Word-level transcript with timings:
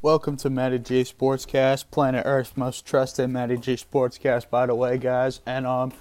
Welcome 0.00 0.36
to 0.36 0.48
Matty 0.48 0.78
G 0.78 1.02
Sportscast, 1.02 1.86
Planet 1.90 2.22
Earth's 2.24 2.56
most 2.56 2.86
trusted 2.86 3.30
Matty 3.30 3.56
G 3.56 3.74
Sportscast, 3.74 4.48
by 4.48 4.64
the 4.66 4.74
way, 4.76 4.96
guys. 4.96 5.40
And 5.44 5.66
um, 5.66 5.92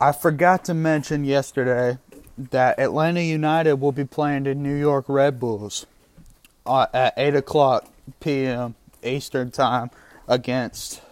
I 0.00 0.12
forgot 0.12 0.64
to 0.64 0.72
mention 0.72 1.26
yesterday 1.26 1.98
that 2.38 2.78
Atlanta 2.78 3.20
United 3.20 3.74
will 3.74 3.92
be 3.92 4.06
playing 4.06 4.44
the 4.44 4.54
New 4.54 4.74
York 4.74 5.04
Red 5.06 5.38
Bulls 5.38 5.84
uh, 6.64 6.86
at 6.94 7.12
8 7.18 7.34
o'clock 7.34 7.90
p.m. 8.20 8.74
Eastern 9.02 9.50
Time 9.50 9.90
against 10.26 11.02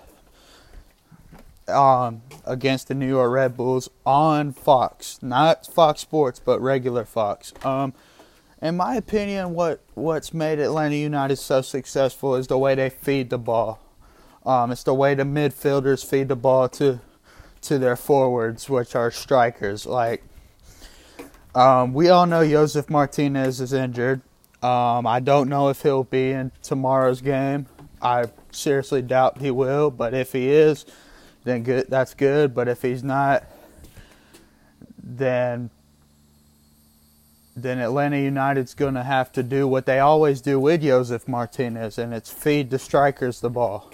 um, 1.68 2.22
against 2.46 2.88
the 2.88 2.94
New 2.94 3.06
York 3.06 3.30
Red 3.30 3.58
Bulls 3.58 3.90
on 4.06 4.54
Fox, 4.54 5.18
not 5.20 5.66
Fox 5.66 6.00
Sports, 6.00 6.40
but 6.42 6.58
regular 6.58 7.04
Fox. 7.04 7.52
Um, 7.62 7.92
in 8.62 8.76
my 8.76 8.96
opinion, 8.96 9.54
what 9.54 9.80
what's 9.94 10.34
made 10.34 10.58
Atlanta 10.58 10.96
United 10.96 11.36
so 11.36 11.62
successful 11.62 12.34
is 12.34 12.46
the 12.46 12.58
way 12.58 12.74
they 12.74 12.90
feed 12.90 13.30
the 13.30 13.38
ball. 13.38 13.80
Um, 14.44 14.70
it's 14.70 14.82
the 14.82 14.94
way 14.94 15.14
the 15.14 15.22
midfielders 15.24 16.04
feed 16.04 16.28
the 16.28 16.36
ball 16.36 16.68
to 16.70 17.00
to 17.62 17.78
their 17.78 17.96
forwards, 17.96 18.68
which 18.68 18.94
are 18.94 19.10
strikers. 19.10 19.86
Like 19.86 20.22
um, 21.54 21.94
we 21.94 22.08
all 22.08 22.26
know, 22.26 22.46
Josef 22.46 22.88
Martinez 22.90 23.60
is 23.60 23.72
injured. 23.72 24.20
Um, 24.62 25.06
I 25.06 25.20
don't 25.20 25.48
know 25.48 25.68
if 25.70 25.82
he'll 25.82 26.04
be 26.04 26.32
in 26.32 26.52
tomorrow's 26.62 27.22
game. 27.22 27.66
I 28.02 28.26
seriously 28.50 29.02
doubt 29.02 29.38
he 29.38 29.50
will, 29.50 29.90
but 29.90 30.14
if 30.14 30.32
he 30.32 30.48
is, 30.48 30.84
then 31.44 31.62
good. 31.62 31.86
That's 31.88 32.14
good. 32.14 32.54
But 32.54 32.68
if 32.68 32.82
he's 32.82 33.02
not, 33.02 33.44
then 35.02 35.70
then 37.62 37.78
Atlanta 37.78 38.18
United's 38.18 38.74
going 38.74 38.94
to 38.94 39.02
have 39.02 39.32
to 39.32 39.42
do 39.42 39.66
what 39.66 39.86
they 39.86 39.98
always 39.98 40.40
do 40.40 40.58
with 40.60 40.82
Josef 40.82 41.26
Martinez, 41.26 41.98
and 41.98 42.12
it's 42.14 42.30
feed 42.30 42.70
the 42.70 42.78
strikers 42.78 43.40
the 43.40 43.50
ball. 43.50 43.90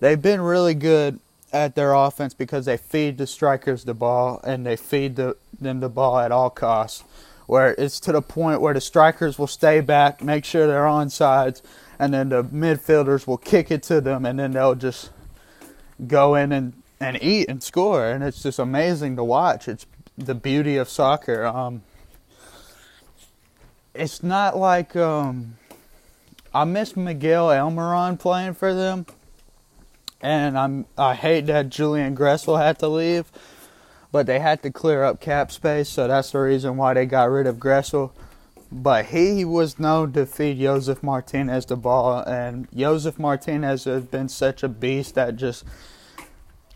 They've 0.00 0.20
been 0.20 0.40
really 0.40 0.74
good 0.74 1.20
at 1.52 1.74
their 1.74 1.94
offense 1.94 2.34
because 2.34 2.64
they 2.64 2.76
feed 2.76 3.18
the 3.18 3.26
strikers 3.26 3.84
the 3.84 3.94
ball 3.94 4.40
and 4.44 4.64
they 4.64 4.76
feed 4.76 5.16
the, 5.16 5.36
them 5.60 5.80
the 5.80 5.88
ball 5.88 6.18
at 6.18 6.32
all 6.32 6.50
costs. 6.50 7.04
Where 7.46 7.74
it's 7.76 7.98
to 8.00 8.12
the 8.12 8.22
point 8.22 8.60
where 8.60 8.74
the 8.74 8.80
strikers 8.80 9.36
will 9.36 9.48
stay 9.48 9.80
back, 9.80 10.22
make 10.22 10.44
sure 10.44 10.68
they're 10.68 10.86
on 10.86 11.10
sides, 11.10 11.62
and 11.98 12.14
then 12.14 12.28
the 12.28 12.44
midfielders 12.44 13.26
will 13.26 13.38
kick 13.38 13.72
it 13.72 13.82
to 13.84 14.00
them, 14.00 14.24
and 14.24 14.38
then 14.38 14.52
they'll 14.52 14.76
just 14.76 15.10
go 16.06 16.36
in 16.36 16.52
and, 16.52 16.74
and 17.00 17.20
eat 17.20 17.48
and 17.48 17.60
score. 17.60 18.08
And 18.08 18.22
it's 18.22 18.44
just 18.44 18.60
amazing 18.60 19.16
to 19.16 19.24
watch. 19.24 19.66
It's 19.66 19.84
the 20.16 20.36
beauty 20.36 20.76
of 20.76 20.88
soccer. 20.88 21.44
Um, 21.44 21.82
it's 24.00 24.22
not 24.22 24.56
like 24.56 24.96
um, 24.96 25.58
I 26.54 26.64
miss 26.64 26.96
Miguel 26.96 27.48
Almiron 27.48 28.18
playing 28.18 28.54
for 28.54 28.72
them, 28.72 29.04
and 30.22 30.58
I'm 30.58 30.86
I 30.96 31.14
hate 31.14 31.46
that 31.46 31.68
Julian 31.68 32.16
Gressel 32.16 32.58
had 32.58 32.78
to 32.78 32.88
leave, 32.88 33.30
but 34.10 34.24
they 34.24 34.38
had 34.38 34.62
to 34.62 34.70
clear 34.70 35.04
up 35.04 35.20
cap 35.20 35.52
space, 35.52 35.90
so 35.90 36.08
that's 36.08 36.30
the 36.30 36.38
reason 36.38 36.78
why 36.78 36.94
they 36.94 37.04
got 37.04 37.30
rid 37.30 37.46
of 37.46 37.56
Gressel. 37.56 38.12
But 38.72 39.06
he 39.06 39.44
was 39.44 39.78
known 39.78 40.12
to 40.14 40.24
feed 40.24 40.60
Josef 40.60 41.02
Martinez 41.02 41.66
the 41.66 41.76
ball, 41.76 42.20
and 42.20 42.68
Josef 42.74 43.18
Martinez 43.18 43.84
has 43.84 44.06
been 44.06 44.30
such 44.30 44.62
a 44.62 44.68
beast 44.68 45.14
that 45.16 45.36
just 45.36 45.64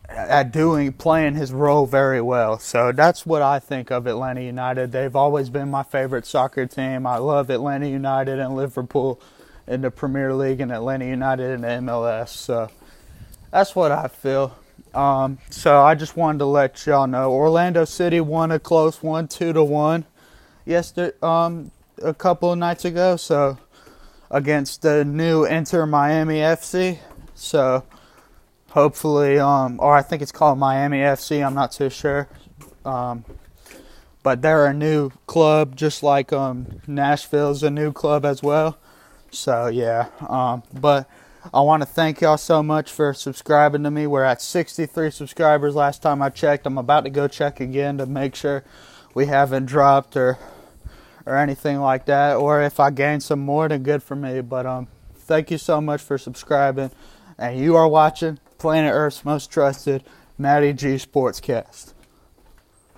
at 0.09 0.53
doing 0.53 0.93
playing 0.93 1.35
his 1.35 1.53
role 1.53 1.87
very 1.87 2.21
well. 2.21 2.59
So 2.59 2.93
that's 2.93 3.25
what 3.25 3.43
I 3.43 3.59
think 3.59 3.91
of 3.91 4.07
Atlanta 4.07 4.43
United. 4.43 4.93
They've 4.93 5.15
always 5.15 5.51
been 5.51 5.71
my 5.71 5.83
favorite 5.83 6.27
soccer 6.27 6.67
team. 6.67 7.07
I 7.07 7.17
love 7.17 7.51
Atlanta 7.51 7.89
United 7.89 8.39
and 8.39 8.55
Liverpool 8.55 9.21
in 9.67 9.81
the 9.81 9.91
Premier 9.91 10.35
League 10.35 10.61
and 10.61 10.71
Atlanta 10.71 11.07
United 11.07 11.51
in 11.53 11.61
the 11.63 11.69
MLS. 11.69 12.29
So 12.29 12.69
that's 13.51 13.75
what 13.75 13.93
I 13.93 14.09
feel. 14.09 14.57
Um, 14.95 15.39
so 15.51 15.81
I 15.81 15.95
just 15.95 16.17
wanted 16.17 16.39
to 16.39 16.47
let 16.47 16.87
y'all 16.87 17.07
know 17.07 17.33
Orlando 17.33 17.85
City 17.85 18.21
won 18.21 18.53
a 18.53 18.61
close 18.61 19.03
one, 19.03 19.27
two 19.27 19.53
to 19.53 19.65
one, 19.65 20.05
yesterday, 20.65 21.17
um, 21.23 21.73
a 22.03 22.15
couple 22.15 22.53
of 22.53 22.59
nights 22.59 22.85
ago. 22.85 23.17
So 23.17 23.59
against 24.31 24.83
the 24.83 25.05
new 25.05 25.45
Inter 25.45 25.87
Miami 25.87 26.37
FC. 26.37 26.99
So 27.35 27.85
hopefully, 28.75 29.39
um, 29.39 29.79
or 29.81 29.95
I 29.95 30.03
think 30.03 30.21
it's 30.21 30.33
called 30.33 30.59
Miami 30.59 30.99
FC. 30.99 31.47
I'm 31.47 31.55
not 31.55 31.71
too 31.71 31.89
sure. 31.89 32.29
Um, 32.85 33.25
but 34.25 34.43
they're 34.43 34.67
a 34.67 34.75
new 34.75 35.11
club, 35.27 35.77
just 35.77 36.03
like 36.03 36.33
um, 36.33 36.81
Nashville's 36.87 37.63
a 37.63 37.71
new 37.71 37.93
club 37.93 38.25
as 38.27 38.43
well. 38.43 38.77
So 39.31 39.69
yeah, 39.69 40.09
um, 40.29 40.65
but 40.73 41.09
I 41.53 41.61
want 41.61 41.83
to 41.83 41.87
thank 41.87 42.21
y'all 42.21 42.37
so 42.37 42.63
much 42.63 42.91
for 42.91 43.15
subscribing 43.15 43.85
to 43.85 43.91
me. 43.91 44.07
We're 44.09 44.25
at 44.25 44.43
63 44.43 45.11
subscribers 45.11 45.77
last 45.77 46.03
time 46.03 46.21
I 46.21 46.31
checked. 46.31 46.67
I'm 46.67 46.79
about 46.79 47.05
to 47.05 47.11
go 47.11 47.29
check 47.29 47.61
again 47.61 47.99
to 47.99 48.07
make 48.07 48.35
sure 48.35 48.65
we 49.15 49.27
haven't 49.27 49.67
dropped 49.67 50.17
or 50.17 50.39
or 51.27 51.37
anything 51.37 51.79
like 51.79 52.07
that. 52.07 52.37
Or 52.37 52.61
if 52.61 52.81
I 52.81 52.91
gain 52.91 53.21
some 53.21 53.41
more, 53.41 53.69
then 53.69 53.85
good 53.85 54.03
for 54.03 54.17
me. 54.17 54.41
But 54.41 54.67
um, 54.67 54.89
thank 55.15 55.53
you 55.53 55.59
so 55.59 55.81
much 55.81 56.03
for 56.03 56.19
subscribing, 56.19 56.91
and 57.39 57.59
you 57.59 57.77
are 57.77 57.89
watching 57.89 58.41
Planet 58.65 58.95
Earth's 58.95 59.27
most 59.27 59.51
trusted 59.51 60.03
Matty 60.39 60.73
G 60.73 60.95
Sportscast. 60.95 61.93